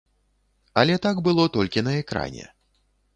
[0.81, 2.49] Але так было толькі на экране.